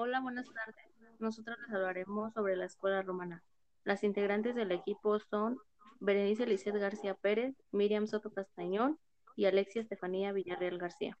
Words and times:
Hola, 0.00 0.20
buenas 0.20 0.46
tardes. 0.54 0.76
Nosotros 1.18 1.58
les 1.58 1.74
hablaremos 1.74 2.32
sobre 2.32 2.54
la 2.54 2.66
escuela 2.66 3.02
romana. 3.02 3.42
Las 3.82 4.04
integrantes 4.04 4.54
del 4.54 4.70
equipo 4.70 5.18
son 5.18 5.58
Berenice 5.98 6.46
Lizeth 6.46 6.76
García 6.76 7.14
Pérez, 7.14 7.56
Miriam 7.72 8.06
Soto 8.06 8.30
Castañón 8.30 9.00
y 9.34 9.46
Alexia 9.46 9.82
Estefanía 9.82 10.30
Villarreal 10.30 10.78
García. 10.78 11.18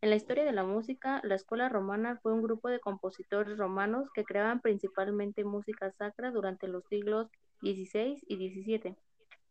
En 0.00 0.10
la 0.10 0.14
historia 0.14 0.44
de 0.44 0.52
la 0.52 0.62
música, 0.62 1.20
la 1.24 1.34
escuela 1.34 1.68
romana 1.68 2.20
fue 2.22 2.32
un 2.32 2.42
grupo 2.42 2.68
de 2.68 2.78
compositores 2.78 3.58
romanos 3.58 4.08
que 4.14 4.22
creaban 4.22 4.60
principalmente 4.60 5.42
música 5.42 5.90
sacra 5.90 6.30
durante 6.30 6.68
los 6.68 6.84
siglos 6.86 7.28
XVI 7.62 8.22
y 8.28 8.36
XVII. 8.36 8.96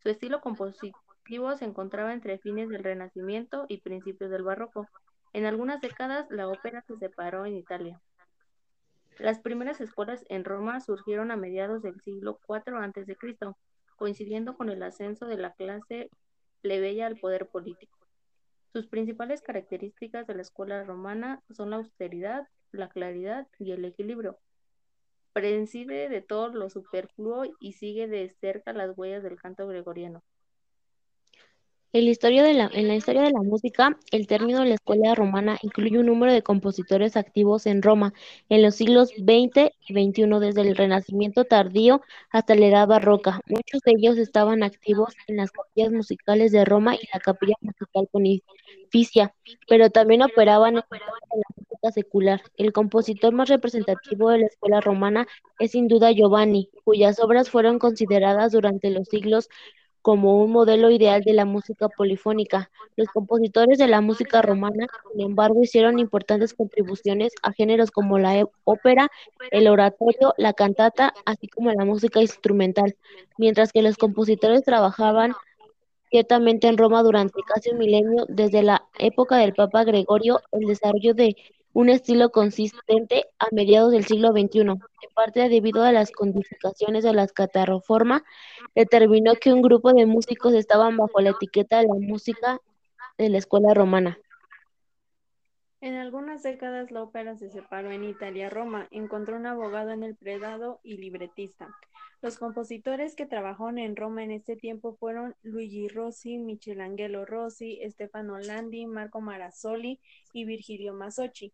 Su 0.02 0.08
estilo 0.08 0.40
compositivo 0.40 1.58
se 1.58 1.66
encontraba 1.66 2.14
entre 2.14 2.38
fines 2.38 2.70
del 2.70 2.86
Renacimiento 2.86 3.66
y 3.68 3.82
principios 3.82 4.32
del 4.32 4.44
Barroco. 4.44 4.88
En 5.34 5.46
algunas 5.46 5.82
décadas, 5.82 6.28
la 6.30 6.48
ópera 6.48 6.82
se 6.88 6.96
separó 6.96 7.46
en 7.46 7.58
Italia. 7.58 8.00
Las 9.20 9.40
primeras 9.40 9.80
escuelas 9.80 10.26
en 10.30 10.44
Roma 10.44 10.80
surgieron 10.80 11.32
a 11.32 11.36
mediados 11.38 11.84
del 11.84 12.02
siglo 12.02 12.40
IV 12.48 12.76
a.C., 12.78 13.18
coincidiendo 13.96 14.58
con 14.58 14.70
el 14.70 14.82
ascenso 14.82 15.28
de 15.28 15.38
la 15.38 15.54
clase 15.54 16.10
plebeya 16.62 17.06
al 17.06 17.18
poder 17.18 17.48
político. 17.48 17.98
Sus 18.72 18.88
principales 18.88 19.42
características 19.42 20.26
de 20.26 20.34
la 20.34 20.42
escuela 20.42 20.84
romana 20.84 21.44
son 21.52 21.70
la 21.70 21.76
austeridad, 21.76 22.48
la 22.72 22.90
claridad 22.90 23.48
y 23.60 23.72
el 23.72 23.86
equilibrio. 23.86 24.40
Prescinde 25.32 26.10
de 26.10 26.22
todo 26.22 26.50
lo 26.50 26.70
superfluo 26.70 27.44
y 27.60 27.74
sigue 27.74 28.08
de 28.08 28.36
cerca 28.42 28.74
las 28.74 28.98
huellas 28.98 29.22
del 29.22 29.40
canto 29.40 29.68
gregoriano. 29.68 30.24
En 31.96 32.06
la, 32.06 32.10
historia 32.10 32.42
de 32.42 32.56
la, 32.56 32.72
en 32.74 32.88
la 32.88 32.96
historia 32.96 33.22
de 33.22 33.30
la 33.30 33.44
música, 33.44 34.00
el 34.10 34.26
término 34.26 34.62
de 34.62 34.66
la 34.66 34.74
escuela 34.74 35.14
romana 35.14 35.60
incluye 35.62 36.00
un 36.00 36.08
número 36.08 36.34
de 36.34 36.42
compositores 36.42 37.16
activos 37.16 37.68
en 37.68 37.84
Roma 37.84 38.16
en 38.50 38.64
los 38.64 38.74
siglos 38.74 39.10
XX 39.10 39.70
y 39.88 39.94
XXI, 39.94 40.40
desde 40.40 40.62
el 40.62 40.76
Renacimiento 40.76 41.46
tardío 41.46 42.02
hasta 42.32 42.56
la 42.56 42.66
Edad 42.66 42.88
Barroca. 42.88 43.42
Muchos 43.48 43.82
de 43.86 43.92
ellos 43.96 44.18
estaban 44.18 44.64
activos 44.64 45.14
en 45.28 45.38
las 45.38 45.52
capillas 45.52 45.92
musicales 45.92 46.52
de 46.52 46.66
Roma 46.66 46.96
y 46.96 47.08
la 47.14 47.20
capilla 47.20 47.54
musical 47.62 48.08
pontificia, 48.12 49.36
pero 49.68 49.92
también 49.92 50.24
operaban 50.24 50.78
en 50.78 50.82
la 50.82 51.46
música 51.56 51.92
secular. 51.92 52.42
El 52.58 52.74
compositor 52.74 53.34
más 53.34 53.50
representativo 53.50 54.32
de 54.32 54.40
la 54.40 54.48
escuela 54.48 54.82
romana 54.82 55.28
es 55.60 55.74
sin 55.74 55.88
duda 55.88 56.12
Giovanni, 56.12 56.72
cuyas 56.86 57.20
obras 57.20 57.52
fueron 57.52 57.78
consideradas 57.78 58.52
durante 58.52 58.90
los 58.90 59.08
siglos 59.10 59.48
como 60.04 60.44
un 60.44 60.52
modelo 60.52 60.92
ideal 60.92 61.24
de 61.24 61.34
la 61.34 61.46
música 61.46 61.88
polifónica. 61.88 62.70
Los 62.98 63.08
compositores 63.08 63.78
de 63.78 63.88
la 63.88 64.02
música 64.02 64.42
romana, 64.42 64.86
sin 65.12 65.22
embargo, 65.22 65.64
hicieron 65.64 65.98
importantes 65.98 66.54
contribuciones 66.54 67.34
a 67.42 67.54
géneros 67.54 67.90
como 67.90 68.20
la 68.20 68.38
e, 68.38 68.46
ópera, 68.66 69.10
el 69.50 69.68
oratorio, 69.70 70.34
la 70.38 70.52
cantata, 70.52 71.14
así 71.26 71.48
como 71.48 71.72
la 71.72 71.86
música 71.86 72.20
instrumental, 72.22 72.98
mientras 73.38 73.72
que 73.72 73.82
los 73.82 73.96
compositores 73.98 74.64
trabajaban 74.64 75.34
quietamente 76.12 76.68
en 76.68 76.78
Roma 76.78 77.02
durante 77.02 77.42
casi 77.42 77.70
un 77.70 77.78
milenio, 77.78 78.26
desde 78.28 78.62
la 78.62 78.86
época 79.00 79.38
del 79.38 79.54
Papa 79.54 79.86
Gregorio, 79.86 80.42
el 80.52 80.68
desarrollo 80.68 81.14
de 81.14 81.38
un 81.74 81.90
estilo 81.90 82.30
consistente 82.30 83.26
a 83.40 83.48
mediados 83.52 83.92
del 83.92 84.06
siglo 84.06 84.32
XXI, 84.32 84.60
en 84.60 84.80
parte 85.16 85.50
debido 85.50 85.84
a 85.84 85.92
las 85.92 86.12
codificaciones 86.12 87.04
de 87.04 87.14
la 87.14 87.28
Catarroforma, 87.28 88.24
determinó 88.76 89.34
que 89.36 89.52
un 89.52 89.62
grupo 89.62 89.92
de 89.92 90.06
músicos 90.06 90.54
estaban 90.54 90.96
bajo 90.98 91.20
la 91.20 91.32
etiqueta 91.32 91.80
de 91.80 91.88
la 91.88 91.96
música 91.96 92.60
de 93.18 93.30
la 93.30 93.40
escuela 93.40 93.74
romana. 93.74 94.18
En 95.82 95.96
algunas 95.96 96.44
décadas 96.44 96.92
la 96.92 97.04
ópera 97.04 97.36
se 97.36 97.50
separó 97.50 97.92
en 97.92 98.06
Italia-Roma, 98.06 98.88
encontró 98.90 99.36
un 99.36 99.48
abogado 99.48 99.92
en 99.92 100.04
el 100.04 100.16
predado 100.16 100.80
y 100.82 100.96
libretista. 100.96 101.68
Los 102.22 102.38
compositores 102.38 103.18
que 103.18 103.26
trabajaron 103.26 103.78
en 103.78 103.98
Roma 103.98 104.24
en 104.24 104.32
este 104.32 104.56
tiempo 104.56 104.96
fueron 104.96 105.36
Luigi 105.42 105.90
Rossi, 105.90 106.38
Michelangelo 106.38 107.26
Rossi, 107.26 107.82
Stefano 107.90 108.40
Landi, 108.40 108.86
Marco 108.86 109.20
Marazzoli 109.20 110.00
y 110.32 110.46
Virgilio 110.46 110.94
Masocchi. 110.94 111.52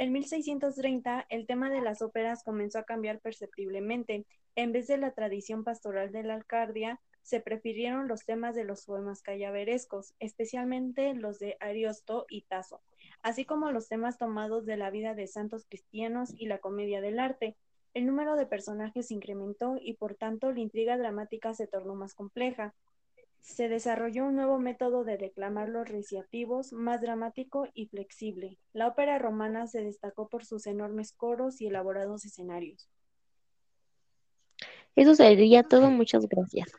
En 0.00 0.12
1630, 0.12 1.26
el 1.28 1.46
tema 1.46 1.68
de 1.68 1.82
las 1.82 2.00
óperas 2.00 2.42
comenzó 2.42 2.78
a 2.78 2.84
cambiar 2.84 3.20
perceptiblemente. 3.20 4.24
En 4.56 4.72
vez 4.72 4.86
de 4.86 4.96
la 4.96 5.10
tradición 5.12 5.62
pastoral 5.62 6.10
de 6.10 6.22
la 6.22 6.36
Alcardia, 6.36 7.02
se 7.20 7.40
prefirieron 7.40 8.08
los 8.08 8.24
temas 8.24 8.54
de 8.54 8.64
los 8.64 8.86
poemas 8.86 9.20
callaverescos, 9.20 10.14
especialmente 10.18 11.12
los 11.12 11.38
de 11.38 11.58
Ariosto 11.60 12.24
y 12.30 12.46
Tasso, 12.46 12.80
así 13.22 13.44
como 13.44 13.72
los 13.72 13.88
temas 13.88 14.16
tomados 14.16 14.64
de 14.64 14.78
la 14.78 14.88
vida 14.88 15.14
de 15.14 15.26
santos 15.26 15.66
cristianos 15.68 16.32
y 16.34 16.46
la 16.46 16.60
comedia 16.60 17.02
del 17.02 17.18
arte. 17.18 17.58
El 17.92 18.06
número 18.06 18.36
de 18.36 18.46
personajes 18.46 19.10
incrementó 19.10 19.76
y 19.78 19.92
por 19.98 20.14
tanto 20.14 20.50
la 20.50 20.60
intriga 20.60 20.96
dramática 20.96 21.52
se 21.52 21.66
tornó 21.66 21.94
más 21.94 22.14
compleja 22.14 22.72
se 23.40 23.68
desarrolló 23.68 24.26
un 24.26 24.36
nuevo 24.36 24.58
método 24.58 25.04
de 25.04 25.16
declamar 25.16 25.68
los 25.68 25.88
recitativos, 25.88 26.72
más 26.72 27.00
dramático 27.00 27.66
y 27.74 27.86
flexible. 27.86 28.58
La 28.72 28.88
ópera 28.88 29.18
romana 29.18 29.66
se 29.66 29.82
destacó 29.82 30.28
por 30.28 30.44
sus 30.44 30.66
enormes 30.66 31.12
coros 31.12 31.60
y 31.60 31.66
elaborados 31.66 32.24
escenarios. 32.24 32.88
Eso 34.96 35.14
sería 35.14 35.62
todo. 35.62 35.90
Muchas 35.90 36.28
gracias. 36.28 36.72